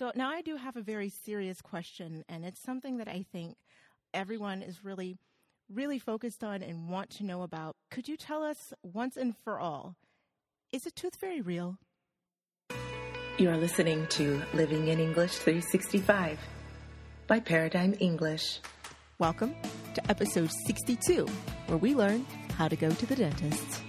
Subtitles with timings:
[0.00, 3.58] So now I do have a very serious question, and it's something that I think
[4.14, 5.18] everyone is really,
[5.70, 7.76] really focused on and want to know about.
[7.90, 9.96] Could you tell us once and for all,
[10.72, 11.76] is a tooth fairy real?
[13.36, 16.38] You are listening to Living in English 365
[17.26, 18.60] by Paradigm English.
[19.18, 19.54] Welcome
[19.92, 21.26] to episode 62,
[21.66, 22.24] where we learn
[22.56, 23.82] how to go to the dentist.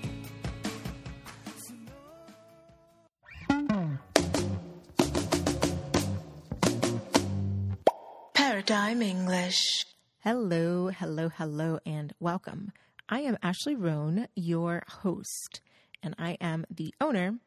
[8.72, 9.86] Paradigm English.
[10.20, 12.72] Hello, hello, hello, and welcome.
[13.10, 15.60] I am Ashley Roan, your host,
[16.02, 17.40] and I am the owner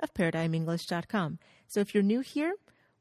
[0.00, 1.38] of ParadigmEnglish.com.
[1.68, 2.52] So if you're new here,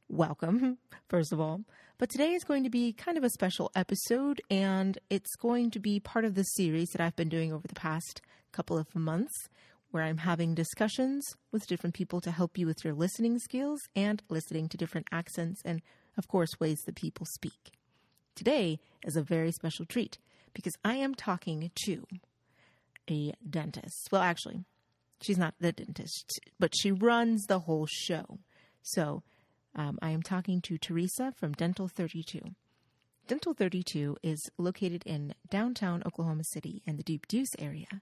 [0.08, 0.78] welcome,
[1.10, 1.66] first of all.
[1.98, 5.80] But today is going to be kind of a special episode, and it's going to
[5.82, 8.22] be part of the series that I've been doing over the past
[8.54, 9.50] couple of months,
[9.92, 14.24] where I'm having discussions with different people to help you with your listening skills and
[14.30, 15.82] listening to different accents and,
[16.18, 17.72] of course, ways that people speak.
[18.36, 20.18] Today is a very special treat
[20.54, 22.08] because I am talking to
[23.10, 24.10] a dentist.
[24.12, 24.66] Well, actually,
[25.22, 28.40] she's not the dentist, but she runs the whole show.
[28.82, 29.24] So
[29.76, 32.42] um, I am talking to Teresa from Dental 32.
[33.28, 38.02] Dental 32 is located in downtown Oklahoma City in the Deep Deuce area.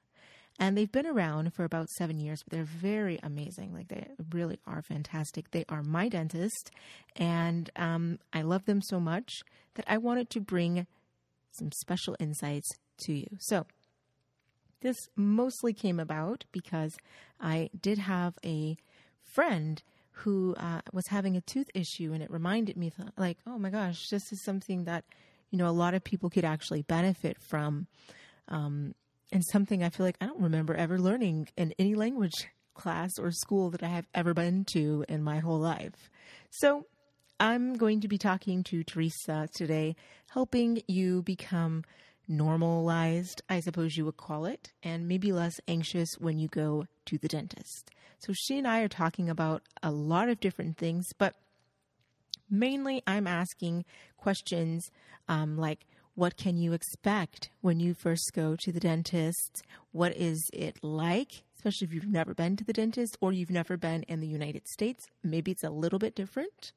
[0.59, 3.73] And they've been around for about seven years, but they're very amazing.
[3.73, 5.51] Like they really are fantastic.
[5.51, 6.71] They are my dentist,
[7.15, 9.41] and um, I love them so much
[9.75, 10.85] that I wanted to bring
[11.51, 12.69] some special insights
[13.05, 13.27] to you.
[13.39, 13.65] So,
[14.81, 16.95] this mostly came about because
[17.39, 18.77] I did have a
[19.23, 19.81] friend
[20.17, 24.09] who uh, was having a tooth issue, and it reminded me, like, oh my gosh,
[24.09, 25.03] this is something that
[25.49, 27.87] you know a lot of people could actually benefit from.
[28.49, 28.93] Um,
[29.33, 33.31] and something I feel like I don't remember ever learning in any language class or
[33.31, 36.09] school that I have ever been to in my whole life.
[36.51, 36.85] So
[37.39, 39.95] I'm going to be talking to Teresa today,
[40.31, 41.83] helping you become
[42.27, 47.17] normalized, I suppose you would call it, and maybe less anxious when you go to
[47.17, 47.89] the dentist.
[48.19, 51.33] So she and I are talking about a lot of different things, but
[52.49, 53.83] mainly I'm asking
[54.15, 54.91] questions
[55.27, 55.85] um, like,
[56.15, 59.63] what can you expect when you first go to the dentist?
[59.91, 61.43] What is it like?
[61.55, 64.67] Especially if you've never been to the dentist or you've never been in the United
[64.67, 65.07] States.
[65.23, 66.71] Maybe it's a little bit different.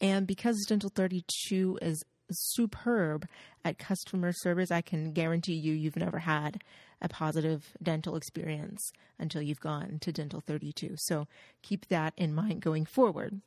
[0.00, 3.26] And because Dental 32 is superb
[3.64, 6.62] at customer service, I can guarantee you you've never had
[7.00, 10.94] a positive dental experience until you've gone to Dental 32.
[10.96, 11.26] So
[11.62, 13.40] keep that in mind going forward.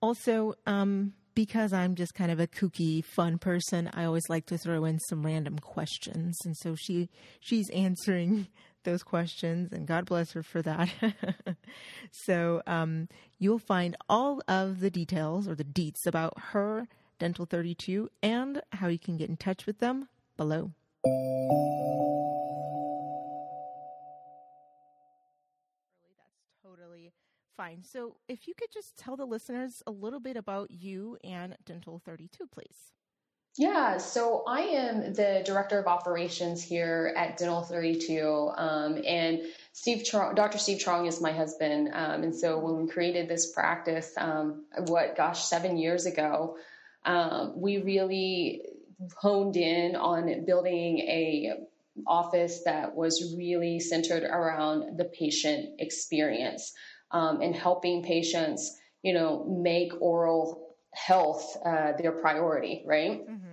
[0.00, 4.58] Also, um, because I'm just kind of a kooky, fun person, I always like to
[4.58, 7.08] throw in some random questions, and so she
[7.40, 8.48] she's answering
[8.84, 10.88] those questions, and God bless her for that.
[12.10, 16.88] so um, you'll find all of the details or the deets about her
[17.18, 20.72] Dental 32 and how you can get in touch with them below.
[27.56, 27.82] Fine.
[27.82, 32.00] So, if you could just tell the listeners a little bit about you and Dental
[32.04, 32.92] 32, please.
[33.58, 39.42] Yeah, so I am the director of operations here at Dental 32, um, and
[39.72, 40.56] Steve, Trong, Dr.
[40.56, 41.90] Steve Trong is my husband.
[41.92, 46.56] Um, and so when we created this practice, um, what, gosh, seven years ago,
[47.04, 48.62] um, we really
[49.16, 51.52] honed in on building a
[52.06, 56.72] office that was really centered around the patient experience
[57.12, 63.26] um, and helping patients, you know, make oral health uh, their priority, right?
[63.28, 63.48] Mm-hmm.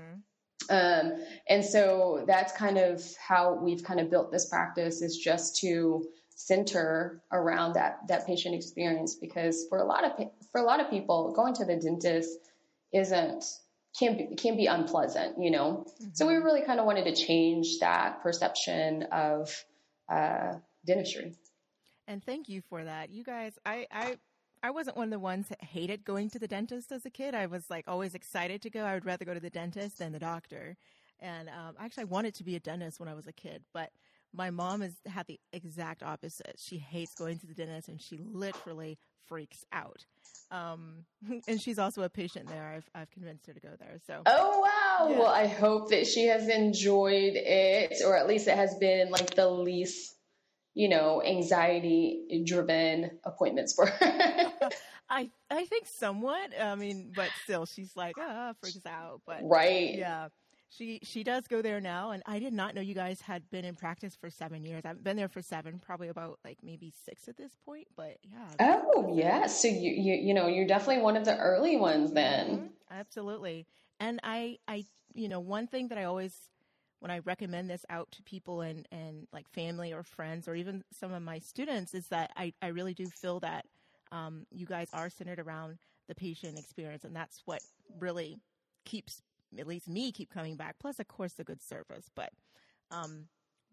[0.70, 5.58] Um, and so that's kind of how we've kind of built this practice is just
[5.58, 6.06] to
[6.36, 10.12] center around that that patient experience because for a lot of
[10.54, 12.30] for a lot of people going to the dentist
[12.94, 13.44] isn't
[13.98, 16.10] can be can be unpleasant you know mm-hmm.
[16.14, 19.54] so we really kind of wanted to change that perception of
[20.10, 20.54] uh,
[20.86, 21.36] dentistry
[22.10, 23.12] and thank you for that.
[23.12, 24.16] You guys, I, I,
[24.64, 27.36] I wasn't one of the ones that hated going to the dentist as a kid.
[27.36, 28.84] I was like always excited to go.
[28.84, 30.76] I would rather go to the dentist than the doctor.
[31.20, 33.92] And um, actually, I wanted to be a dentist when I was a kid, but
[34.34, 36.56] my mom has had the exact opposite.
[36.58, 38.98] She hates going to the dentist, and she literally
[39.28, 40.06] freaks out.
[40.50, 41.06] Um,
[41.48, 42.74] and she's also a patient there.
[42.76, 43.98] I've I've convinced her to go there.
[44.08, 44.24] So.
[44.26, 45.10] Oh wow!
[45.10, 45.20] Yeah.
[45.20, 49.36] Well, I hope that she has enjoyed it, or at least it has been like
[49.36, 50.16] the least
[50.74, 54.52] you know, anxiety driven appointments for her.
[55.10, 56.52] I I think somewhat.
[56.60, 59.22] I mean, but still, she's like, ah, freaks out.
[59.26, 60.28] But right, yeah.
[60.70, 63.66] she she does go there now, and I did not know you guys had been
[63.66, 64.84] in practice for seven years.
[64.86, 67.88] I've been there for seven, probably about like maybe six at this point.
[67.96, 68.50] But yeah.
[68.60, 72.48] Oh yeah, so you you you know you're definitely one of the early ones then.
[72.48, 72.66] Mm-hmm.
[72.92, 73.66] Absolutely,
[74.00, 74.86] and I I
[75.16, 76.36] you know one thing that I always
[77.00, 80.84] when I recommend this out to people and and like family or friends or even
[80.92, 83.66] some of my students is that I I really do feel that
[84.12, 87.62] um, you guys are centered around the patient experience, and that's what
[88.00, 88.40] really
[88.86, 89.22] keeps
[89.58, 90.76] at least me keep coming back.
[90.80, 92.10] Plus, of course, the good service.
[92.16, 92.32] But
[92.92, 93.26] um,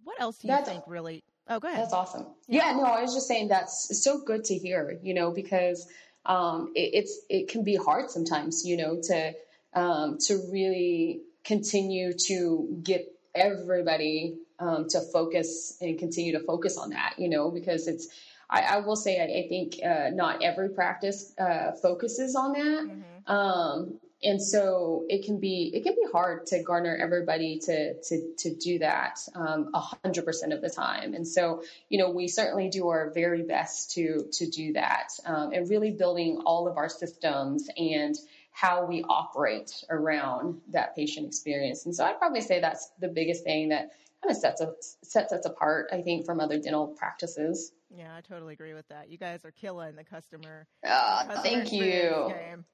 [0.05, 1.25] what else do you that's, think really?
[1.49, 1.83] Oh, go ahead.
[1.83, 2.27] That's awesome.
[2.49, 2.71] Yeah.
[2.71, 4.99] yeah, no, I was just saying that's so good to hear.
[5.03, 5.89] You know, because
[6.25, 8.65] um, it, it's it can be hard sometimes.
[8.65, 9.35] You know, to
[9.75, 16.91] um, to really continue to get everybody um, to focus and continue to focus on
[16.91, 17.15] that.
[17.19, 18.09] You know, because it's
[18.49, 22.85] I, I will say I, I think uh, not every practice uh, focuses on that.
[22.87, 23.33] Mm-hmm.
[23.33, 28.35] Um, and so it can be it can be hard to garner everybody to to
[28.39, 31.15] to do that um, a hundred percent of the time.
[31.15, 35.53] And so you know we certainly do our very best to to do that um,
[35.53, 38.15] and really building all of our systems and
[38.57, 41.85] how we operate around that patient experience.
[41.85, 43.91] And so I'd probably say that's the biggest thing that
[44.23, 47.73] kind of sets us sets us apart, I think, from other dental practices.
[47.95, 49.11] Yeah, I totally agree with that.
[49.11, 50.67] You guys are killing the customer.
[50.83, 52.33] Uh, customer thank you.
[52.35, 52.65] Game.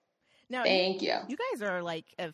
[0.49, 1.17] Now, Thank you.
[1.29, 2.33] You guys are like, if,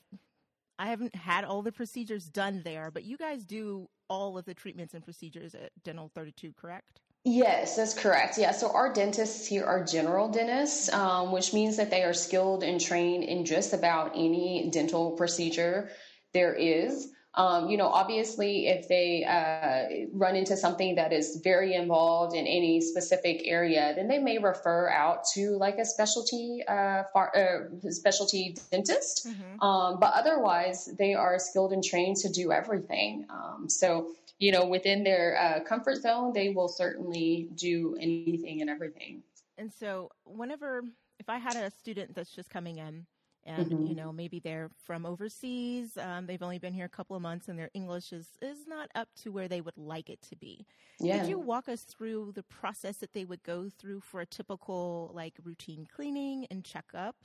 [0.79, 4.55] I haven't had all the procedures done there, but you guys do all of the
[4.55, 7.01] treatments and procedures at Dental 32, correct?
[7.25, 8.39] Yes, that's correct.
[8.39, 12.63] Yeah, so our dentists here are general dentists, um, which means that they are skilled
[12.63, 15.91] and trained in just about any dental procedure
[16.33, 17.09] there is.
[17.35, 22.47] Um, you know, obviously, if they uh, run into something that is very involved in
[22.47, 27.91] any specific area, then they may refer out to like a specialty uh, far, uh,
[27.91, 29.29] specialty dentist.
[29.29, 29.63] Mm-hmm.
[29.63, 33.27] Um, but otherwise, they are skilled and trained to do everything.
[33.31, 38.71] Um, so, you know, within their uh, comfort zone, they will certainly do anything and
[38.71, 39.23] everything.
[39.57, 40.83] And so, whenever
[41.19, 43.07] if I had a student that's just coming in
[43.45, 43.87] and mm-hmm.
[43.87, 47.49] you know maybe they're from overseas um, they've only been here a couple of months
[47.49, 50.65] and their english is, is not up to where they would like it to be
[51.01, 51.19] yeah.
[51.19, 55.11] could you walk us through the process that they would go through for a typical
[55.15, 57.17] like routine cleaning and checkup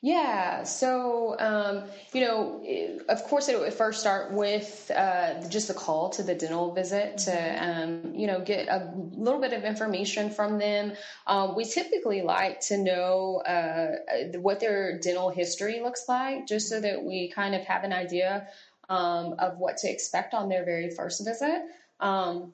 [0.00, 0.64] yeah.
[0.64, 2.62] So, um, you know,
[3.08, 7.18] of course, it would first start with uh, just a call to the dental visit
[7.18, 8.08] to, mm-hmm.
[8.08, 10.92] um, you know, get a little bit of information from them.
[11.26, 16.80] Um, we typically like to know uh, what their dental history looks like, just so
[16.80, 18.46] that we kind of have an idea
[18.88, 21.62] um, of what to expect on their very first visit.
[21.98, 22.52] Um,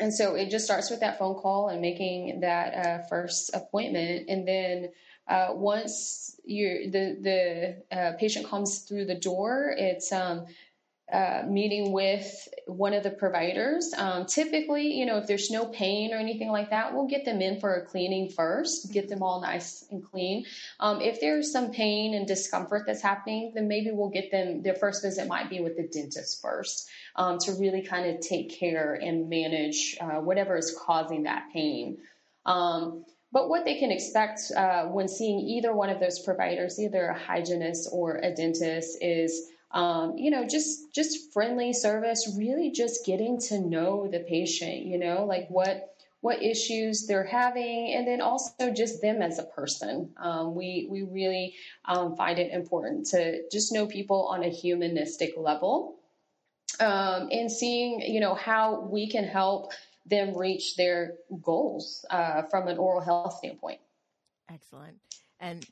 [0.00, 4.30] and so it just starts with that phone call and making that uh, first appointment,
[4.30, 4.88] and then
[5.30, 10.46] uh, once you the the uh, patient comes through the door, it's um,
[11.12, 13.92] uh, meeting with one of the providers.
[13.96, 17.40] Um, typically, you know, if there's no pain or anything like that, we'll get them
[17.40, 20.46] in for a cleaning first, get them all nice and clean.
[20.78, 24.76] Um, if there's some pain and discomfort that's happening, then maybe we'll get them, their
[24.76, 28.94] first visit might be with the dentist first um, to really kind of take care
[28.94, 31.98] and manage uh, whatever is causing that pain.
[33.32, 37.18] But what they can expect uh, when seeing either one of those providers, either a
[37.18, 43.38] hygienist or a dentist, is um, you know just just friendly service, really just getting
[43.42, 44.84] to know the patient.
[44.84, 49.44] You know, like what what issues they're having, and then also just them as a
[49.44, 50.12] person.
[50.16, 51.54] Um, we we really
[51.84, 56.00] um, find it important to just know people on a humanistic level,
[56.80, 59.72] um, and seeing you know how we can help
[60.10, 63.80] them reach their goals uh, from an oral health standpoint.
[64.52, 64.98] Excellent.
[65.38, 65.64] And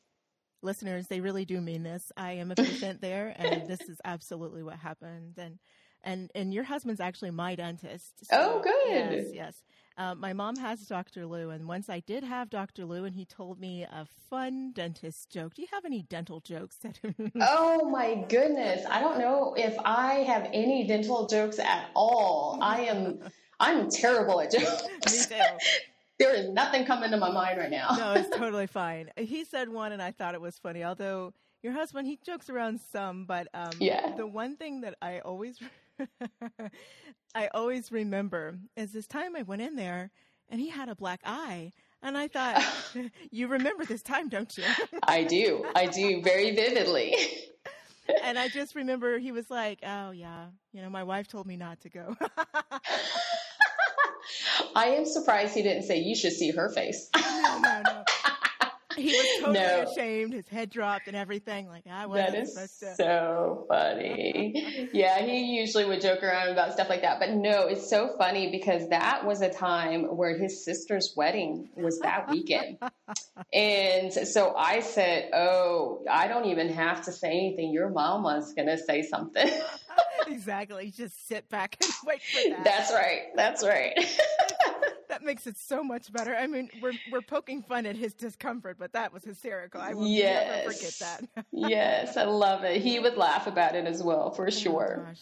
[0.62, 2.10] listeners, they really do mean this.
[2.16, 5.34] I am a patient there, and this is absolutely what happened.
[5.36, 5.58] And
[6.04, 8.26] and and your husband's actually my dentist.
[8.30, 9.12] So, oh, good.
[9.12, 9.62] Yes, yes.
[9.96, 11.26] Um, my mom has Dr.
[11.26, 12.84] Lou, and once I did have Dr.
[12.84, 15.54] Lou, and he told me a fun dentist joke.
[15.54, 16.78] Do you have any dental jokes?
[17.40, 22.60] oh my goodness, I don't know if I have any dental jokes at all.
[22.62, 23.18] I am
[23.60, 24.84] I'm terrible at jokes.
[25.10, 25.44] Me too.
[26.18, 27.94] there is nothing coming to my mind right now.
[27.96, 29.10] no, it's totally fine.
[29.16, 30.84] He said one, and I thought it was funny.
[30.84, 34.14] Although your husband, he jokes around some, but um, yeah.
[34.16, 35.58] The one thing that I always,
[37.34, 40.10] I always remember is this time I went in there,
[40.48, 41.72] and he had a black eye.
[42.00, 42.64] And I thought,
[43.32, 44.62] you remember this time, don't you?
[45.02, 45.64] I do.
[45.74, 47.16] I do very vividly
[48.22, 51.56] and I just remember he was like, "Oh yeah, you know, my wife told me
[51.56, 52.16] not to go."
[54.74, 57.08] I am surprised he didn't say you should see her face.
[57.16, 58.04] no, no, no.
[58.98, 59.82] he was totally no.
[59.82, 60.32] ashamed.
[60.32, 61.68] His head dropped and everything.
[61.68, 62.94] Like I wasn't that is supposed to.
[62.94, 64.88] So funny.
[64.92, 67.20] yeah, he usually would joke around about stuff like that.
[67.20, 72.00] But no, it's so funny because that was a time where his sister's wedding was
[72.00, 72.78] that weekend,
[73.52, 77.72] and so I said, "Oh, I don't even have to say anything.
[77.72, 79.48] Your mama's gonna say something."
[80.26, 80.90] exactly.
[80.90, 82.64] Just sit back and wait for that.
[82.64, 83.22] That's right.
[83.34, 83.98] That's right
[85.18, 86.34] that makes it so much better.
[86.34, 89.80] I mean, we're we're poking fun at his discomfort, but that was hysterical.
[89.80, 90.58] I will yes.
[90.58, 90.94] never forget
[91.34, 91.46] that.
[91.52, 92.80] yes, I love it.
[92.80, 95.14] He would laugh about it as well, for oh sure.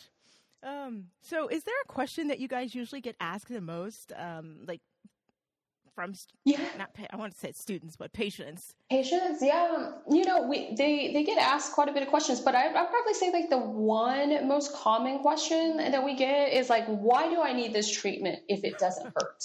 [0.62, 4.12] Um, so, is there a question that you guys usually get asked the most?
[4.16, 4.80] Um, like
[5.94, 6.12] from
[6.44, 8.74] yeah, not I want to say students, but patients.
[8.90, 9.92] Patients, yeah.
[10.10, 12.90] You know, we they they get asked quite a bit of questions, but I I'd
[12.90, 17.40] probably say like the one most common question that we get is like, why do
[17.40, 19.44] I need this treatment if it doesn't hurt?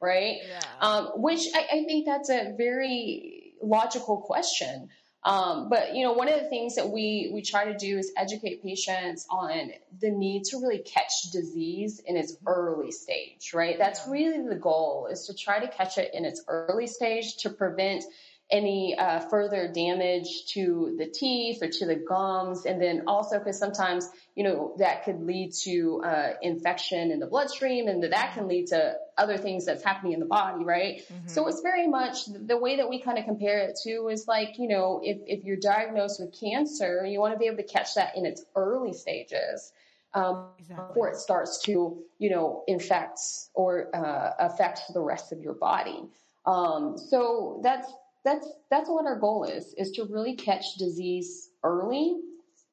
[0.00, 0.38] Right?
[0.46, 0.60] Yeah.
[0.80, 4.88] Um, which I, I, think that's a very logical question.
[5.24, 8.12] Um, but you know, one of the things that we we try to do is
[8.16, 13.76] educate patients on the need to really catch disease in its early stage, right?
[13.76, 17.50] That's really the goal is to try to catch it in its early stage to
[17.50, 18.04] prevent
[18.50, 22.64] any uh, further damage to the teeth or to the gums.
[22.64, 27.26] And then also because sometimes, you know, that could lead to uh, infection in the
[27.26, 31.00] bloodstream and that can lead to other things that's happening in the body, right?
[31.00, 31.28] Mm-hmm.
[31.28, 34.58] So it's very much the way that we kind of compare it to is like,
[34.58, 37.94] you know, if, if you're diagnosed with cancer, you want to be able to catch
[37.96, 39.72] that in its early stages.
[40.14, 40.86] Um, exactly.
[40.88, 43.20] before it starts to, you know, infect
[43.52, 46.02] or uh, affect the rest of your body.
[46.46, 47.92] Um, so that's
[48.24, 52.16] that's that's what our goal is is to really catch disease early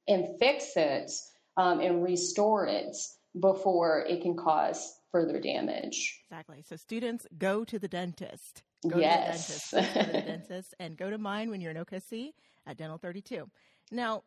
[0.08, 1.12] and fix it
[1.58, 2.96] um, and restore it
[3.40, 6.22] before it can cause further damage.
[6.30, 6.64] Exactly.
[6.68, 8.64] So students go to the dentist.
[8.88, 9.70] Go yes.
[9.70, 9.96] to the dentist.
[9.96, 12.34] go to the dentist and go to mine when you're in OKC
[12.68, 13.50] at Dental 32.
[13.92, 14.24] Now,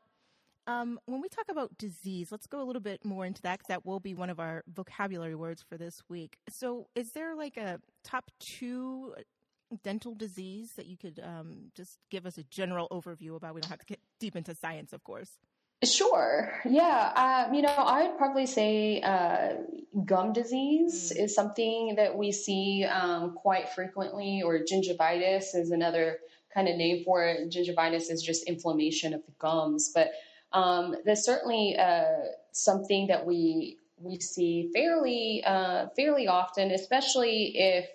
[0.67, 3.69] um, when we talk about disease, let's go a little bit more into that because
[3.69, 6.37] that will be one of our vocabulary words for this week.
[6.51, 9.15] So, is there like a top two
[9.77, 13.55] dental disease that you could um, just give us a general overview about?
[13.55, 15.31] We don't have to get deep into science, of course.
[15.85, 16.53] Sure.
[16.65, 17.47] Yeah.
[17.47, 19.55] Um, you know, I'd probably say uh,
[20.05, 21.25] gum disease mm.
[21.25, 26.19] is something that we see um, quite frequently, or gingivitis is another
[26.53, 27.51] kind of name for it.
[27.51, 30.11] Gingivitis is just inflammation of the gums, but
[30.53, 37.89] um, there's certainly uh, something that we we see fairly uh, fairly often, especially if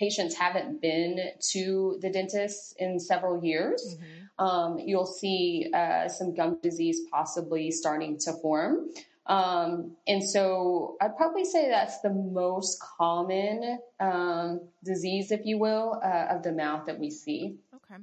[0.00, 4.44] patients haven't been to the dentist in several years, mm-hmm.
[4.44, 8.88] um, you'll see uh, some gum disease possibly starting to form.
[9.26, 16.00] Um, and so I'd probably say that's the most common um, disease, if you will,
[16.02, 17.58] uh, of the mouth that we see.
[17.76, 18.02] Okay.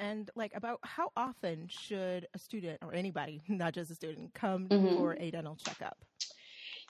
[0.00, 4.68] And like about how often should a student or anybody, not just a student, come
[4.68, 4.96] mm-hmm.
[4.96, 5.98] for a dental checkup?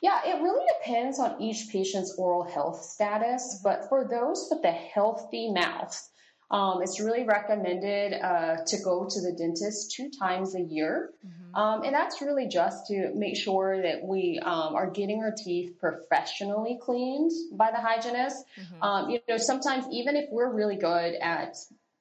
[0.03, 4.71] Yeah, it really depends on each patient's oral health status, but for those with a
[4.71, 6.09] healthy mouth,
[6.51, 11.11] um, it's really recommended uh, to go to the dentist two times a year.
[11.27, 11.57] Mm-hmm.
[11.57, 15.77] Um, and that's really just to make sure that we um, are getting our teeth
[15.81, 18.45] professionally cleaned by the hygienist.
[18.61, 18.83] Mm-hmm.
[18.83, 21.57] Um, you know, sometimes even if we're really good at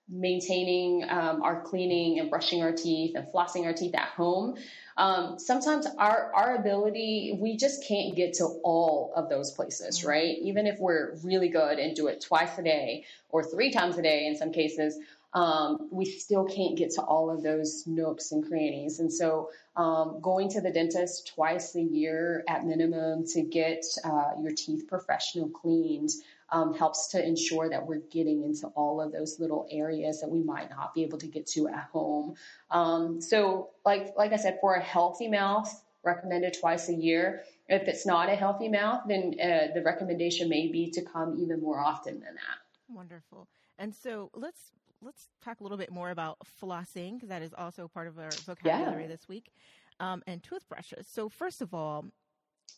[0.07, 4.55] maintaining um, our cleaning and brushing our teeth and flossing our teeth at home,
[4.97, 10.09] um, sometimes our our ability we just can't get to all of those places, mm-hmm.
[10.09, 10.37] right?
[10.41, 14.01] Even if we're really good and do it twice a day or three times a
[14.01, 14.97] day in some cases.
[15.33, 19.01] Um, we still can't get to all of those nooks and crannies.
[19.01, 24.31] And so, um, going to the dentist twice a year at minimum to get uh,
[24.41, 26.11] your teeth professional cleaned
[26.49, 30.41] um, helps to ensure that we're getting into all of those little areas that we
[30.41, 32.35] might not be able to get to at home.
[32.69, 35.69] Um, so, like like I said, for a healthy mouth,
[36.03, 37.43] recommended twice a year.
[37.67, 41.61] If it's not a healthy mouth, then uh, the recommendation may be to come even
[41.61, 42.59] more often than that.
[42.87, 43.47] Wonderful.
[43.79, 44.71] And so let's
[45.01, 48.29] let's talk a little bit more about flossing because that is also part of our
[48.45, 49.07] vocabulary yeah.
[49.07, 49.51] this week,
[49.99, 51.07] um, and toothbrushes.
[51.07, 52.05] So first of all,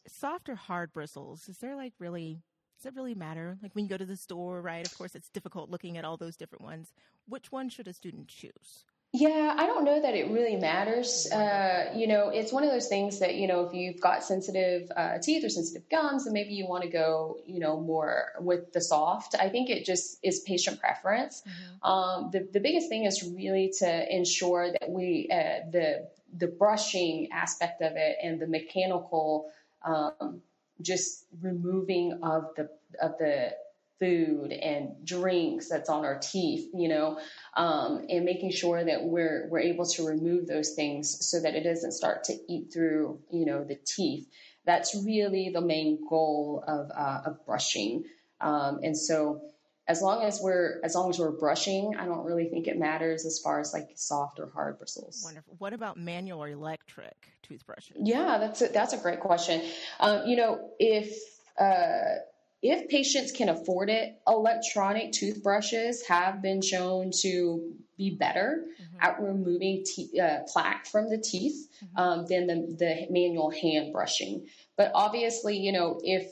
[0.08, 1.50] soft or hard bristles?
[1.50, 2.42] Is there like really
[2.78, 3.58] does it really matter?
[3.62, 4.86] Like when you go to the store, right?
[4.86, 6.94] Of course, it's difficult looking at all those different ones.
[7.28, 8.86] Which one should a student choose?
[9.14, 11.32] Yeah, I don't know that it really matters.
[11.32, 14.92] Uh, you know, it's one of those things that, you know, if you've got sensitive
[14.96, 18.74] uh, teeth or sensitive gums, then maybe you want to go, you know, more with
[18.74, 19.34] the soft.
[19.40, 21.42] I think it just is patient preference.
[21.42, 21.90] Mm-hmm.
[21.90, 27.30] Um, the, the biggest thing is really to ensure that we, uh, the, the brushing
[27.32, 29.50] aspect of it and the mechanical
[29.86, 30.42] um,
[30.82, 32.70] just removing of the
[33.02, 33.52] of the
[34.00, 37.20] food and drinks that's on our teeth, you know,
[37.56, 41.64] um, and making sure that we're we're able to remove those things so that it
[41.64, 44.28] doesn't start to eat through, you know, the teeth.
[44.66, 48.04] That's really the main goal of uh, of brushing,
[48.42, 49.42] um, and so
[49.88, 53.26] as long as we're as long as we're brushing, I don't really think it matters
[53.26, 55.22] as far as like soft or hard bristles.
[55.24, 55.56] Wonderful.
[55.60, 57.98] What about manual or electric toothbrushes?
[58.02, 59.62] Yeah, that's a, that's a great question.
[60.00, 61.18] Um, you know, if
[61.58, 62.20] uh,
[62.62, 68.98] if patients can afford it, electronic toothbrushes have been shown to be better mm-hmm.
[69.00, 71.98] at removing te- uh, plaque from the teeth mm-hmm.
[71.98, 74.48] um, than the, the manual hand brushing.
[74.76, 76.30] But obviously, you know, if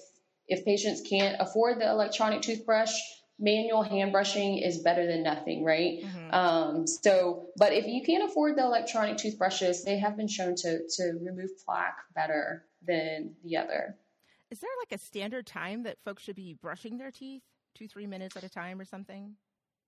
[0.47, 2.93] if patients can't afford the electronic toothbrush,
[3.39, 5.99] manual hand brushing is better than nothing, right?
[6.03, 6.33] Mm-hmm.
[6.33, 10.87] Um, so, but if you can't afford the electronic toothbrushes, they have been shown to
[10.87, 13.97] to remove plaque better than the other.
[14.51, 17.43] Is there like a standard time that folks should be brushing their teeth?
[17.73, 19.33] Two, three minutes at a time or something?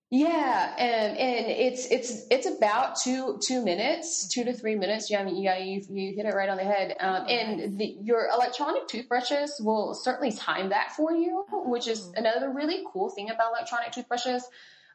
[0.09, 5.11] Yeah, and and it's it's it's about two two minutes, two to three minutes.
[5.11, 6.95] Yeah, I mean, yeah, you you hit it right on the head.
[7.01, 12.07] Um, oh, and the, your electronic toothbrushes will certainly time that for you, which is
[12.07, 12.13] oh.
[12.15, 14.47] another really cool thing about electronic toothbrushes.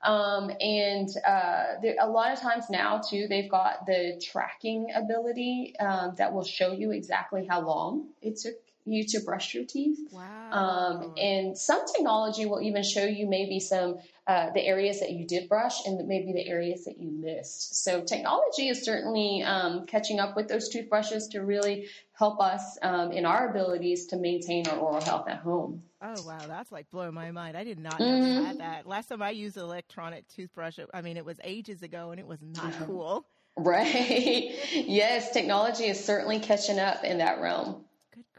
[0.02, 5.74] Um, and uh, there, a lot of times now too, they've got the tracking ability
[5.78, 8.54] um, that will show you exactly how long it took
[8.84, 9.98] you to brush your teeth.
[10.10, 10.50] Wow.
[10.52, 15.26] Um, and some technology will even show you maybe some uh, the areas that you
[15.26, 17.82] did brush and maybe the areas that you missed.
[17.84, 23.12] So technology is certainly um, catching up with those toothbrushes to really help us um,
[23.12, 25.82] in our abilities to maintain our oral health at home.
[26.00, 27.56] Oh wow, that's like blowing my mind.
[27.56, 28.44] I did not know mm-hmm.
[28.44, 28.86] had that.
[28.86, 32.26] Last time I used an electronic toothbrush, I mean, it was ages ago, and it
[32.26, 33.26] was not cool.
[33.54, 34.54] Right.
[34.72, 37.84] yes, technology is certainly catching up in that realm.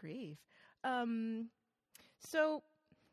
[0.04, 0.38] Grief.
[0.84, 1.48] Um,
[2.20, 2.62] so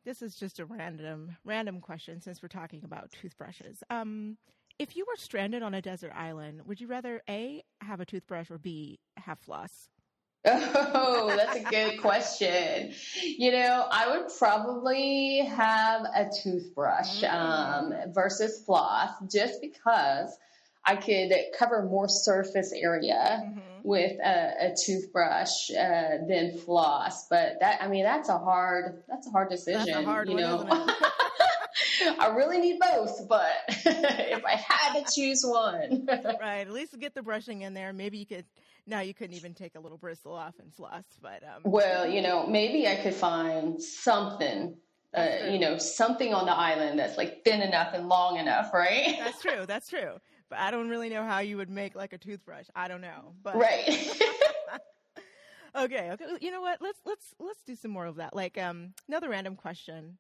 [0.04, 3.84] this is just a random random question since we're talking about toothbrushes.
[3.90, 4.38] Um,
[4.80, 8.50] if you were stranded on a desert island, would you rather A have a toothbrush
[8.50, 9.88] or B have floss?
[10.46, 12.92] Oh, that's a good question.
[13.22, 17.32] You know, I would probably have a toothbrush mm.
[17.32, 20.36] um, versus floss just because
[20.84, 23.69] I could cover more surface area mm-hmm.
[23.82, 27.28] With a, a toothbrush uh, than floss.
[27.28, 29.86] But that, I mean, that's a hard, that's a hard decision.
[29.86, 30.94] That's a hard you one, know.
[32.18, 36.06] I really need both, but if I had to choose one,
[36.40, 36.60] right?
[36.60, 37.92] At least get the brushing in there.
[37.92, 38.44] Maybe you could.
[38.86, 42.22] Now you couldn't even take a little bristle off and floss, but um, well, you
[42.22, 44.76] know, maybe I could find something
[45.12, 49.16] uh, you know, something on the island that's like thin enough and long enough, right?
[49.18, 49.66] That's true.
[49.66, 52.66] That's true but I don't really know how you would make like a toothbrush.
[52.74, 53.88] I don't know, but right.
[55.76, 56.24] okay, okay.
[56.40, 56.82] You know what?
[56.82, 58.34] Let's let's let's do some more of that.
[58.34, 60.18] Like um, another random question.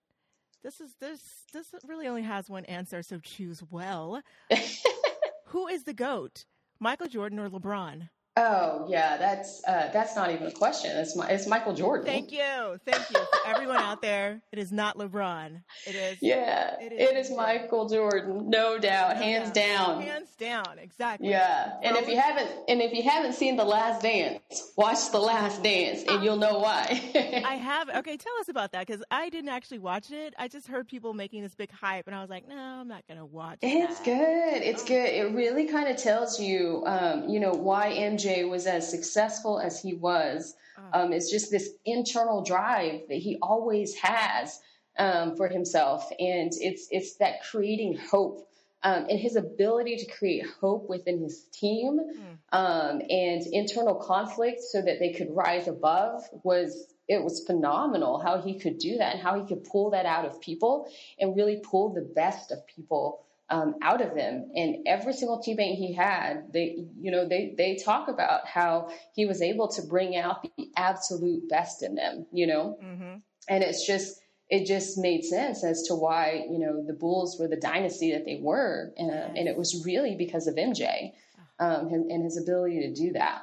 [0.62, 1.20] This is this
[1.52, 4.22] this really only has one answer, so choose well.
[5.46, 6.44] Who is the goat,
[6.78, 8.08] Michael Jordan or LeBron?
[8.36, 10.96] Oh yeah, that's uh, that's not even a question.
[10.96, 12.06] It's my, it's Michael Jordan.
[12.06, 14.40] Thank you, thank you, for everyone out there.
[14.52, 15.60] It is not LeBron.
[15.84, 16.18] It is.
[16.20, 20.02] Yeah, it is, it is Michael Jordan, no doubt, hands down.
[20.02, 21.28] Hands down, exactly.
[21.28, 25.18] Yeah, and if you haven't and if you haven't seen The Last Dance, watch The
[25.18, 26.86] Last Dance, and you'll know why.
[27.44, 27.88] I have.
[27.88, 30.34] Okay, tell us about that because I didn't actually watch it.
[30.38, 33.02] I just heard people making this big hype, and I was like, no, I'm not
[33.08, 33.58] gonna watch.
[33.60, 33.66] It.
[33.66, 34.04] It's that.
[34.04, 34.62] good.
[34.62, 35.08] It's good.
[35.08, 39.80] It really kind of tells you, um, you know, why MJ was as successful as
[39.80, 40.54] he was.
[40.78, 41.00] Oh.
[41.00, 44.60] Um, it's just this internal drive that he always has
[44.98, 48.46] um, for himself, and it's it's that creating hope
[48.82, 52.56] um, and his ability to create hope within his team mm.
[52.56, 58.40] um, and internal conflict so that they could rise above was it was phenomenal how
[58.40, 61.60] he could do that and how he could pull that out of people and really
[61.62, 64.50] pull the best of people um, out of them.
[64.54, 69.26] And every single teammate he had, they, you know, they, they talk about how he
[69.26, 72.78] was able to bring out the absolute best in them, you know?
[72.82, 73.16] Mm-hmm.
[73.48, 77.48] And it's just, it just made sense as to why, you know, the Bulls were
[77.48, 78.92] the dynasty that they were.
[78.96, 79.30] And, yes.
[79.36, 81.12] and it was really because of MJ
[81.58, 83.42] um, and, and his ability to do that.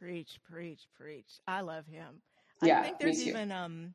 [0.00, 1.40] Preach, preach, preach.
[1.48, 2.22] I love him.
[2.62, 3.94] Yeah, I think there's even, um,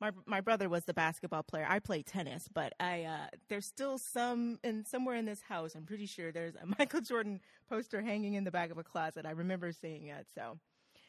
[0.00, 1.66] my my brother was the basketball player.
[1.68, 5.74] I play tennis, but I uh, there's still some and somewhere in this house.
[5.74, 9.26] I'm pretty sure there's a Michael Jordan poster hanging in the back of a closet.
[9.26, 10.26] I remember seeing it.
[10.34, 10.58] So.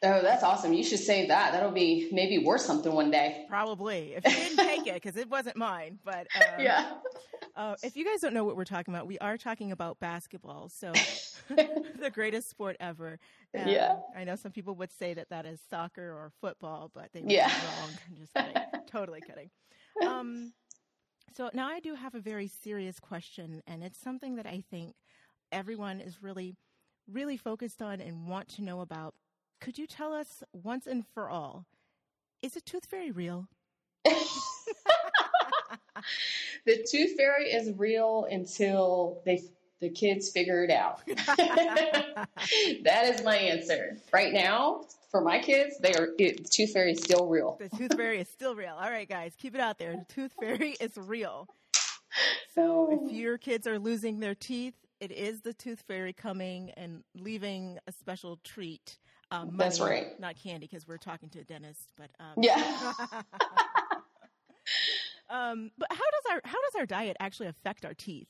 [0.04, 0.72] Oh, that's awesome!
[0.72, 1.52] You should save that.
[1.52, 3.46] That'll be maybe worth something one day.
[3.48, 6.00] Probably, if you didn't take it, because it wasn't mine.
[6.04, 6.94] But um, yeah.
[7.54, 10.68] Uh, if you guys don't know what we're talking about, we are talking about basketball.
[10.70, 10.92] So,
[11.48, 13.18] the greatest sport ever.
[13.56, 13.96] Um, yeah.
[14.16, 17.30] I know some people would say that that is soccer or football, but they were
[17.30, 17.48] yeah.
[17.48, 17.90] wrong.
[18.08, 18.56] I'm just kidding.
[18.90, 19.50] totally kidding.
[20.06, 20.52] Um,
[21.36, 24.94] So now I do have a very serious question, and it's something that I think
[25.50, 26.56] everyone is really,
[27.10, 29.14] really focused on and want to know about.
[29.60, 31.66] Could you tell us once and for all,
[32.42, 33.48] is a tooth fairy real?
[36.66, 39.42] The tooth fairy is real until they
[39.80, 41.00] the kids figure it out.
[41.06, 43.98] that is my answer.
[44.12, 47.58] Right now, for my kids, they are it, the tooth fairy is still real.
[47.60, 48.74] The tooth fairy is still real.
[48.80, 49.96] All right, guys, keep it out there.
[49.96, 51.46] The tooth fairy is real.
[52.54, 57.02] So if your kids are losing their teeth, it is the tooth fairy coming and
[57.14, 58.98] leaving a special treat.
[59.30, 60.20] Um, money, That's right.
[60.20, 62.92] Not candy because we're talking to a dentist, but um, yeah.
[65.32, 68.28] Um, but how does our how does our diet actually affect our teeth?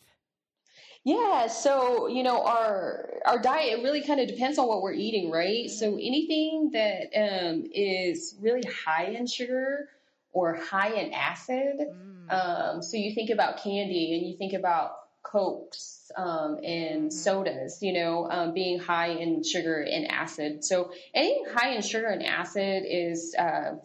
[1.05, 5.31] Yeah, so you know our our diet really kind of depends on what we're eating,
[5.31, 5.69] right?
[5.69, 9.89] So anything that um, is really high in sugar
[10.33, 12.33] or high in acid, mm.
[12.33, 17.09] um, so you think about candy and you think about cokes um, and mm-hmm.
[17.09, 20.65] sodas, you know, um, being high in sugar and acid.
[20.65, 23.77] So anything high in sugar and acid is uh,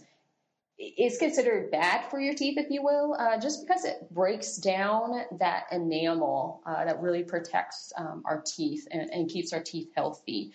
[0.79, 5.23] is considered bad for your teeth, if you will, uh, just because it breaks down
[5.39, 10.51] that enamel uh, that really protects um, our teeth and, and, keeps our teeth healthy.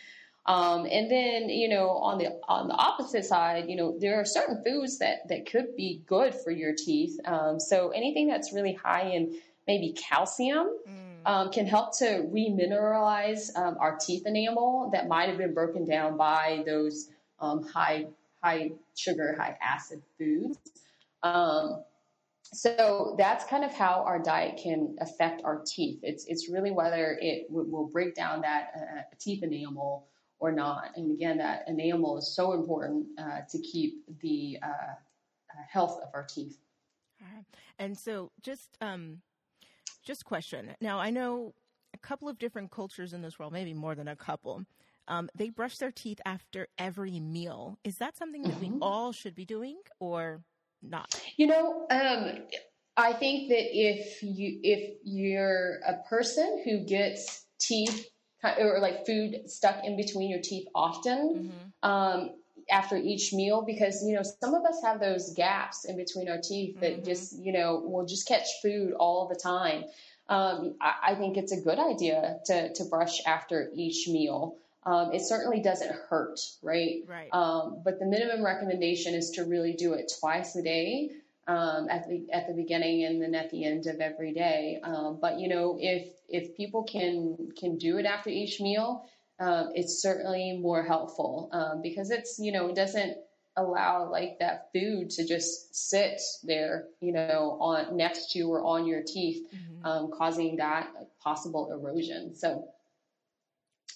[0.46, 4.24] Um, and then, you know, on the on the opposite side, you know, there are
[4.24, 7.18] certain foods that that could be good for your teeth.
[7.24, 11.52] Um, so anything that's really high in maybe calcium mm.
[11.52, 16.62] can help to remineralize um, our teeth enamel that might have been broken down by
[16.66, 17.08] those
[17.38, 18.06] um, high
[18.42, 20.58] high sugar, high acid foods.
[21.22, 21.84] Um,
[22.42, 26.00] so that's kind of how our diet can affect our teeth.
[26.02, 30.90] It's it's really whether it w- will break down that uh, teeth enamel or not.
[30.96, 36.10] And again, that enamel is so important uh, to keep the uh, uh health of
[36.14, 36.58] our teeth.
[37.78, 39.22] And so, just um,
[40.04, 40.74] just question.
[40.80, 41.54] Now, I know
[41.94, 44.64] a couple of different cultures in this world, maybe more than a couple,
[45.08, 47.78] um, they brush their teeth after every meal.
[47.84, 48.74] Is that something that mm-hmm.
[48.74, 50.42] we all should be doing or
[50.82, 51.20] not?
[51.36, 52.38] You know, um,
[52.96, 58.06] I think that if you if you're a person who gets teeth
[58.58, 61.52] or like food stuck in between your teeth often
[61.84, 61.88] mm-hmm.
[61.88, 62.30] um,
[62.70, 66.38] after each meal, because you know some of us have those gaps in between our
[66.42, 67.04] teeth that mm-hmm.
[67.04, 69.84] just you know will just catch food all the time.
[70.28, 74.56] Um, I, I, think it's a good idea to to brush after each meal.
[74.84, 77.04] Um, it certainly doesn't hurt, right?
[77.06, 77.28] Right.
[77.32, 81.10] Um, but the minimum recommendation is to really do it twice a day,
[81.46, 84.80] um, at the at the beginning and then at the end of every day.
[84.82, 89.04] Um, but you know, if if people can can do it after each meal,
[89.40, 93.16] um, it's certainly more helpful um, because it's you know it doesn't
[93.56, 98.86] allow like that food to just sit there, you know, on next to or on
[98.86, 100.10] your teeth, mm-hmm.
[100.12, 100.88] causing that
[101.22, 102.34] possible erosion.
[102.34, 102.71] So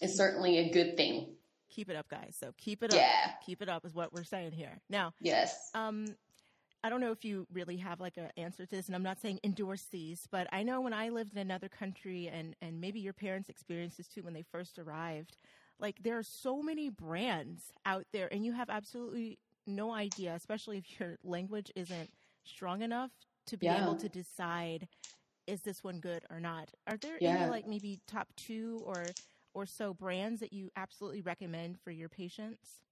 [0.01, 1.35] is certainly a good thing.
[1.71, 2.37] Keep it up, guys.
[2.39, 2.99] So keep it up.
[2.99, 3.33] Yeah.
[3.45, 4.81] Keep it up is what we're saying here.
[4.89, 5.71] Now, yes.
[5.75, 6.07] Um,
[6.85, 9.21] I don't know if you really have like an answer to this, and I'm not
[9.21, 13.01] saying endorse these, but I know when I lived in another country, and and maybe
[13.01, 15.37] your parents experienced this too when they first arrived.
[15.81, 20.79] Like there are so many brands out there, and you have absolutely no idea, especially
[20.79, 22.11] if your language isn't
[22.45, 23.11] strong enough
[23.49, 23.83] to be yeah.
[23.83, 24.87] able to decide
[25.47, 26.71] is this one good or not.
[26.87, 27.37] Are there yeah.
[27.37, 29.07] any like maybe top two or
[29.57, 32.83] or so brands that you absolutely recommend for your patients?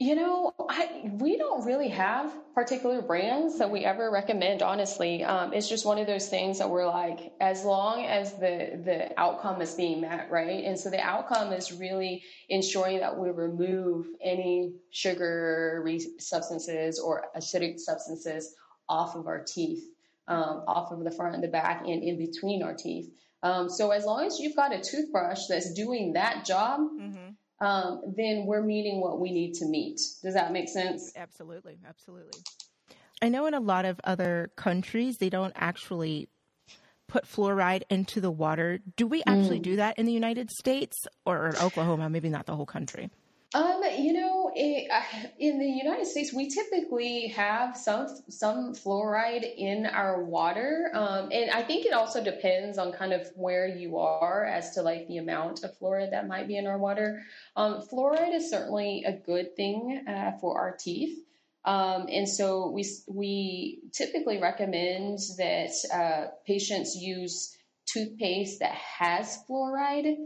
[0.00, 4.62] You know, I, we don't really have particular brands that we ever recommend.
[4.62, 8.80] Honestly, um, it's just one of those things that we're like, as long as the
[8.84, 10.64] the outcome is being met, right?
[10.64, 15.84] And so the outcome is really ensuring that we remove any sugar
[16.18, 18.54] substances or acidic substances
[18.88, 19.84] off of our teeth,
[20.28, 23.10] um, off of the front and the back, and in between our teeth.
[23.42, 27.66] Um, so as long as you've got a toothbrush that's doing that job, mm-hmm.
[27.66, 30.00] um, then we're meeting what we need to meet.
[30.22, 31.12] Does that make sense?
[31.16, 32.40] Absolutely, absolutely.
[33.22, 36.28] I know in a lot of other countries they don't actually
[37.08, 38.80] put fluoride into the water.
[38.96, 39.62] Do we actually mm.
[39.62, 42.10] do that in the United States or in Oklahoma?
[42.10, 43.10] Maybe not the whole country.
[43.54, 50.24] Um, you know, in the United States, we typically have some some fluoride in our
[50.24, 54.72] water, um, and I think it also depends on kind of where you are as
[54.72, 57.22] to like the amount of fluoride that might be in our water.
[57.56, 61.18] Um, fluoride is certainly a good thing uh, for our teeth.
[61.64, 70.16] Um, and so we we typically recommend that uh, patients use toothpaste that has fluoride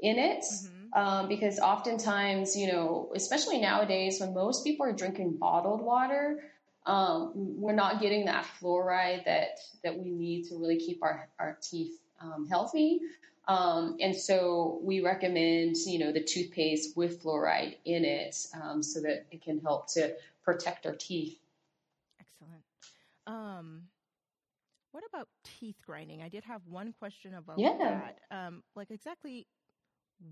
[0.00, 0.42] in it.
[0.42, 6.42] Mm-hmm um, because oftentimes, you know, especially nowadays when most people are drinking bottled water,
[6.86, 11.58] um, we're not getting that fluoride that that we need to really keep our our
[11.62, 13.00] teeth um, healthy.
[13.48, 19.00] Um, and so we recommend, you know, the toothpaste with fluoride in it um, so
[19.00, 21.38] that it can help to protect our teeth.
[22.20, 22.62] Excellent.
[23.26, 23.82] Um,
[24.92, 26.22] what about teeth grinding?
[26.22, 27.76] I did have one question about Yeah.
[27.78, 28.20] that.
[28.30, 29.46] Um, like exactly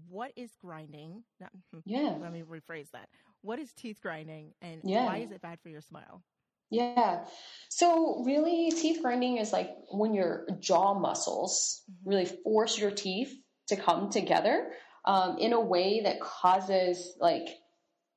[0.08, 1.22] what is grinding?
[1.40, 1.50] Not,
[1.84, 2.16] Yeah.
[2.20, 3.08] Let me rephrase that.
[3.42, 5.06] What is teeth grinding and Yeah.
[5.06, 6.22] why is it bad for your smile?
[6.70, 7.24] Yeah.
[7.70, 13.32] So really teeth grinding is like when your jaw muscles really force your teeth
[13.68, 14.72] to come together
[15.04, 17.48] um, in a way that causes like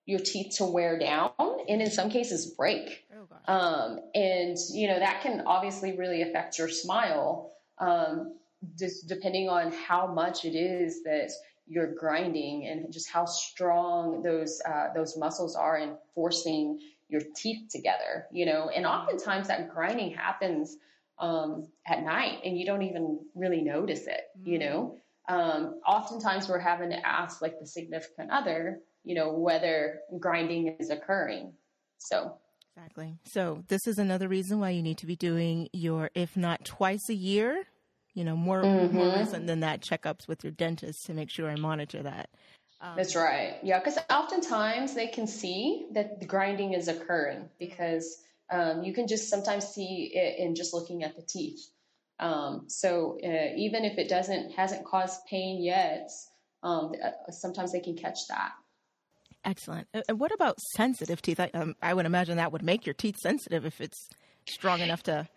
[0.05, 1.31] your teeth to wear down
[1.69, 3.05] and in some cases break.
[3.15, 3.53] Oh.
[3.53, 8.37] Um, and you know that can obviously really affect your smile, um,
[8.77, 11.31] just depending on how much it is that
[11.71, 17.69] you're grinding and just how strong those uh, those muscles are in forcing your teeth
[17.69, 18.27] together.
[18.29, 20.75] You know, and oftentimes that grinding happens
[21.17, 24.21] um, at night, and you don't even really notice it.
[24.43, 24.97] You know,
[25.29, 30.89] um, oftentimes we're having to ask like the significant other, you know, whether grinding is
[30.89, 31.53] occurring.
[31.99, 32.37] So.
[32.75, 33.17] Exactly.
[33.25, 37.09] So this is another reason why you need to be doing your, if not twice
[37.09, 37.65] a year,
[38.13, 39.19] you know, more more Mhm.
[39.19, 42.29] recent than that, checkups with your dentist to make sure and monitor that.
[42.81, 43.59] Um, That's right.
[43.63, 49.07] Yeah, because oftentimes they can see that the grinding is occurring because um, you can
[49.07, 51.61] just sometimes see it in just looking at the teeth.
[52.19, 56.09] Um, so uh, even if it doesn't hasn't caused pain yet,
[56.63, 58.51] um, uh, sometimes they can catch that.
[59.43, 59.87] Excellent.
[60.07, 61.39] And what about sensitive teeth?
[61.39, 64.09] I, um, I would imagine that would make your teeth sensitive if it's
[64.47, 65.27] strong enough to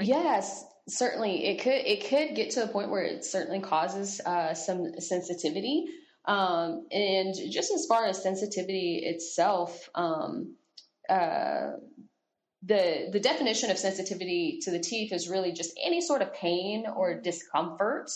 [0.00, 1.46] Yes, certainly.
[1.46, 5.86] It could it could get to the point where it certainly causes uh, some sensitivity.
[6.24, 10.56] Um, and just as far as sensitivity itself, um,
[11.08, 11.72] uh,
[12.62, 16.86] the the definition of sensitivity to the teeth is really just any sort of pain
[16.86, 18.10] or discomfort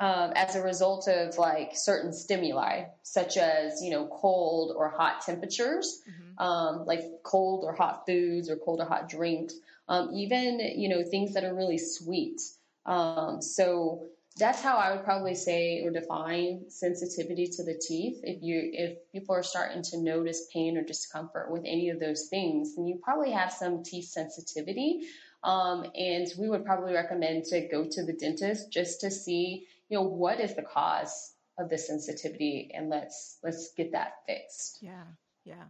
[0.00, 5.22] um, as a result of like certain stimuli, such as you know cold or hot
[5.24, 6.02] temperatures,
[6.38, 9.54] um, like cold or hot foods or cold or hot drinks,
[9.88, 12.40] um, even you know things that are really sweet.
[12.86, 18.20] Um, so that's how I would probably say or define sensitivity to the teeth.
[18.22, 22.28] If you if people are starting to notice pain or discomfort with any of those
[22.28, 25.02] things, then you probably have some teeth sensitivity.
[25.44, 29.98] Um, and we would probably recommend to go to the dentist just to see, you
[29.98, 34.78] know, what is the cause of the sensitivity, and let's let's get that fixed.
[34.80, 35.04] Yeah,
[35.44, 35.64] yeah.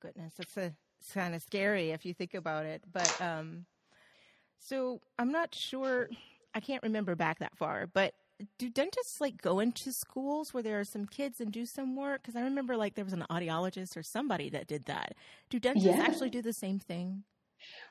[0.00, 2.82] Goodness, it's a it's kind of scary if you think about it.
[2.90, 3.66] But um,
[4.58, 6.08] so I'm not sure.
[6.54, 7.86] I can't remember back that far.
[7.86, 8.14] But
[8.58, 12.22] do dentists like go into schools where there are some kids and do some work?
[12.22, 15.14] Because I remember like there was an audiologist or somebody that did that.
[15.50, 16.02] Do dentists Yeah.
[16.02, 17.24] actually do the same thing?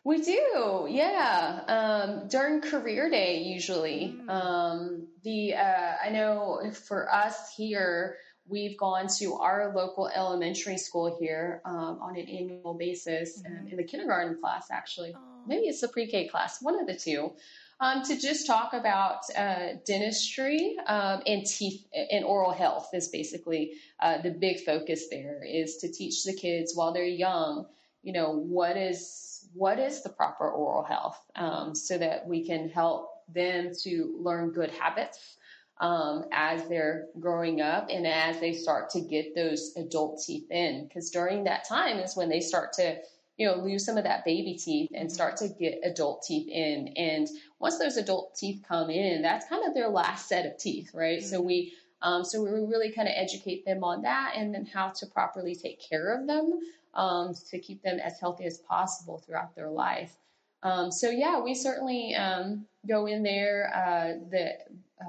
[0.03, 1.61] We do, yeah.
[1.67, 4.17] Um, during career day, usually.
[4.29, 11.17] Um, the uh, I know for us here, we've gone to our local elementary school
[11.19, 15.13] here um, on an annual basis, and in the kindergarten class, actually.
[15.45, 17.33] Maybe it's the pre-K class, one of the two.
[17.79, 23.73] Um, to just talk about uh, dentistry um, and teeth and oral health is basically
[23.99, 27.67] uh, the big focus there is to teach the kids while they're young
[28.01, 29.26] you know what is
[29.57, 34.51] what is the proper oral health um, so that we can help them to learn
[34.51, 35.37] good habits
[35.79, 40.87] um, as they're growing up and as they start to get those adult teeth in.
[40.87, 42.97] Because during that time is when they start to
[43.37, 46.89] you know lose some of that baby teeth and start to get adult teeth in.
[46.95, 47.27] And
[47.59, 51.23] once those adult teeth come in that's kind of their last set of teeth right?
[51.23, 54.89] So we um, so we really kind of educate them on that and then how
[54.89, 56.59] to properly take care of them
[56.97, 60.17] um, to keep them as healthy as possible throughout their life.
[60.63, 64.57] Um, so yeah, we certainly um, go in there, uh, the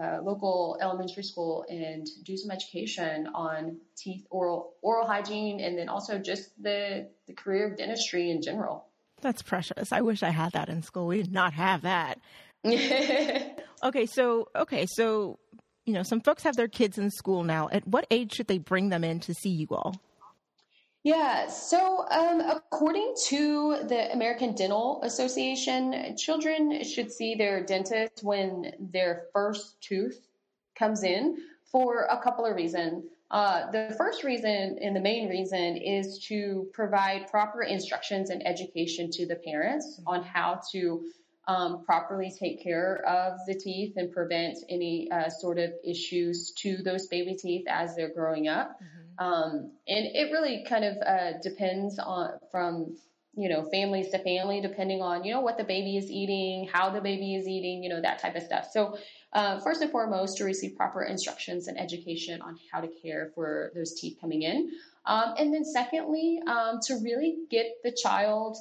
[0.00, 5.88] uh, local elementary school, and do some education on teeth, oral oral hygiene, and then
[5.88, 8.84] also just the the career of dentistry in general.
[9.20, 9.90] That's precious.
[9.90, 11.06] I wish I had that in school.
[11.06, 12.20] We did not have that.
[13.82, 15.38] Okay, so okay, so
[15.86, 17.68] you know, some folks have their kids in school now.
[17.70, 19.94] At what age should they bring them in to see you all?
[21.04, 28.72] Yeah, so um, according to the American Dental Association, children should see their dentist when
[28.78, 30.26] their first tooth
[30.76, 31.38] comes in
[31.70, 33.04] for a couple of reasons.
[33.30, 39.10] Uh, the first reason and the main reason is to provide proper instructions and education
[39.10, 41.04] to the parents on how to
[41.48, 46.76] um, properly take care of the teeth and prevent any uh, sort of issues to
[46.76, 48.78] those baby teeth as they're growing up.
[49.18, 52.96] Um, and it really kind of uh, depends on from
[53.38, 56.90] you know, families to family, depending on, you know, what the baby is eating, how
[56.90, 58.66] the baby is eating, you know, that type of stuff.
[58.72, 58.98] So,
[59.32, 63.70] uh, first and foremost, to receive proper instructions and education on how to care for
[63.76, 64.72] those teeth coming in.
[65.06, 68.56] Um, and then, secondly, um, to really get the child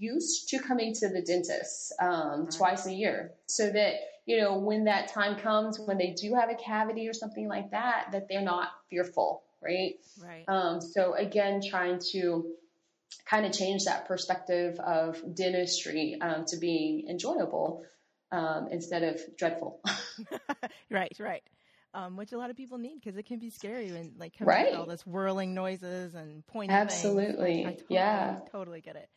[0.00, 2.50] used to coming to the dentist um, right.
[2.50, 3.94] twice a year so that
[4.26, 7.70] you know when that time comes when they do have a cavity or something like
[7.70, 12.50] that that they're not fearful right right um, so again trying to
[13.26, 17.84] kind of change that perspective of dentistry um, to being enjoyable
[18.32, 19.80] um, instead of dreadful
[20.90, 21.42] right right
[21.92, 24.74] um, which a lot of people need because it can be scary and like right.
[24.74, 26.76] all this whirling noises and pointing.
[26.76, 29.08] Absolutely, totally, yeah, totally get it.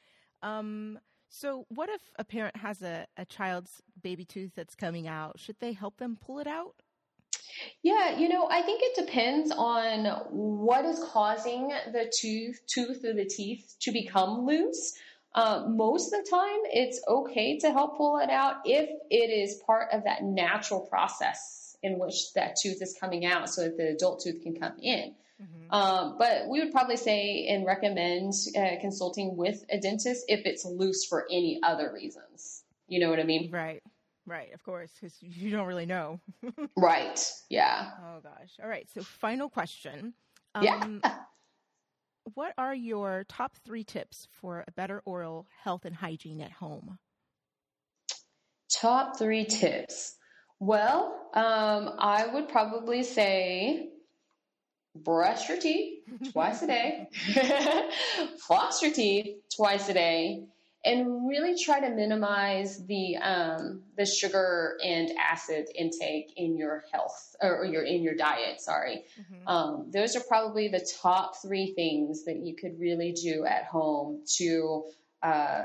[0.44, 5.40] Um, so, what if a parent has a, a child's baby tooth that's coming out?
[5.40, 6.76] Should they help them pull it out?
[7.82, 13.14] Yeah, you know, I think it depends on what is causing the tooth, tooth or
[13.14, 14.94] the teeth to become loose.
[15.34, 19.62] Uh, most of the time, it's okay to help pull it out if it is
[19.66, 23.90] part of that natural process in which that tooth is coming out so that the
[23.90, 25.16] adult tooth can come in.
[25.44, 25.74] Mm-hmm.
[25.74, 30.66] Um, but we would probably say and recommend uh, consulting with a dentist if it's
[30.66, 32.64] loose for any other reasons.
[32.88, 33.52] You know what I mean?
[33.52, 33.82] Right.
[34.26, 36.22] Right, of course, because you don't really know.
[36.78, 37.20] right.
[37.50, 37.90] Yeah.
[38.02, 38.52] Oh gosh.
[38.62, 38.88] All right.
[38.94, 40.14] So, final question.
[40.56, 40.64] Um,
[41.04, 41.16] yeah.
[42.34, 46.98] what are your top three tips for a better oral health and hygiene at home?
[48.80, 50.16] Top three tips.
[50.60, 53.90] Well, um, I would probably say
[54.96, 57.08] brush your teeth twice a day,
[58.40, 60.44] floss your teeth twice a day,
[60.86, 67.36] and really try to minimize the um, the sugar and acid intake in your health
[67.42, 68.62] or your in your diet.
[68.62, 69.48] Sorry, mm-hmm.
[69.48, 74.24] um, those are probably the top three things that you could really do at home
[74.38, 74.84] to
[75.22, 75.64] uh,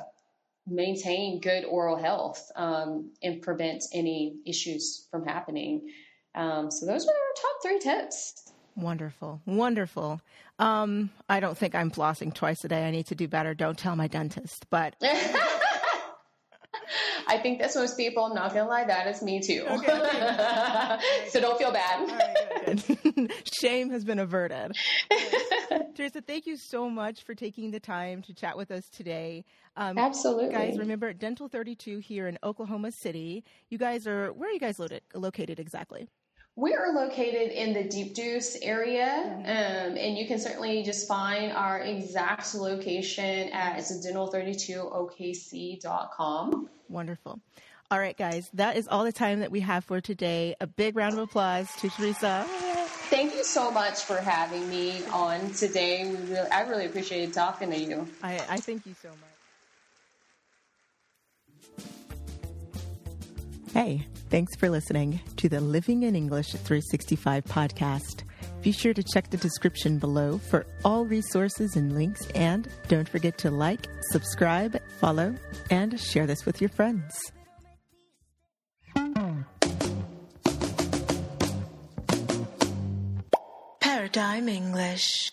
[0.67, 5.89] maintain good oral health um, and prevent any issues from happening.
[6.35, 8.53] Um, so those are our top three tips.
[8.79, 9.41] Wonderful.
[9.45, 10.21] Wonderful.
[10.61, 12.87] Um, I don't think I'm flossing twice a day.
[12.87, 13.53] I need to do better.
[13.53, 14.95] Don't tell my dentist, but.
[17.31, 18.25] I think that's most people.
[18.25, 19.65] I'm not gonna lie, that is me too.
[19.69, 22.09] Okay, so don't feel bad.
[22.67, 24.73] Right, Shame has been averted.
[25.95, 29.45] Teresa, thank you so much for taking the time to chat with us today.
[29.77, 30.79] Um, Absolutely, guys.
[30.79, 33.45] Remember Dental 32 here in Oklahoma City.
[33.69, 36.09] You guys are where are you guys located, located exactly?
[36.59, 39.43] We are located in the Deep Deuce area, mm-hmm.
[39.43, 46.69] um, and you can certainly just find our exact location at dental32okc.com.
[46.89, 47.39] Wonderful.
[47.93, 50.57] All right, guys, that is all the time that we have for today.
[50.61, 52.45] A big round of applause to Teresa.
[53.09, 56.13] Thank you so much for having me on today.
[56.13, 58.09] Really, I really appreciated talking to you.
[58.21, 59.19] I, I thank you so much.
[63.73, 68.25] Hey, thanks for listening to the Living in English 365 podcast.
[68.63, 73.39] Be sure to check the description below for all resources and links, and don't forget
[73.39, 75.35] to like, subscribe, follow,
[75.71, 77.33] and share this with your friends.
[83.81, 85.31] Paradigm English.